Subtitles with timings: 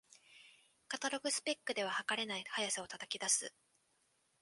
[0.87, 3.53] カタログスペックでは、はかれない速さを叩き出す